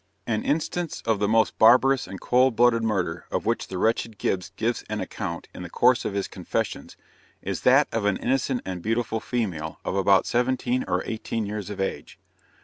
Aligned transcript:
An 0.25 0.41
instance 0.43 1.03
of 1.05 1.19
the 1.19 1.27
most 1.27 1.59
barbarous 1.59 2.07
and 2.07 2.19
cold 2.19 2.55
blooded 2.55 2.83
murder 2.83 3.27
of 3.29 3.45
which 3.45 3.67
the 3.67 3.77
wretched 3.77 4.17
Gibbs 4.17 4.49
gives 4.55 4.81
an 4.89 4.99
account 4.99 5.47
in 5.53 5.61
the 5.61 5.69
course 5.69 6.05
of 6.05 6.15
his 6.15 6.27
confessions, 6.27 6.97
is 7.43 7.61
that 7.61 7.87
of 7.91 8.05
an 8.05 8.17
innocent 8.17 8.61
and 8.65 8.81
beautiful 8.81 9.19
female 9.19 9.79
of 9.85 9.95
about 9.95 10.25
17 10.25 10.85
or 10.87 11.03
18 11.05 11.45
years 11.45 11.69
of 11.69 11.79
age! 11.79 12.17